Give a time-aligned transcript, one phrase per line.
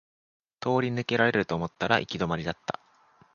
[0.59, 2.79] 通り抜けられると思ったら行き止まりだった